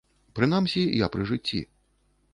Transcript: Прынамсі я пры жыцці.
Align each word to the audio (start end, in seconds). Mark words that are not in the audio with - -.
Прынамсі 0.39 0.81
я 1.05 1.11
пры 1.17 1.29
жыцці. 1.33 1.59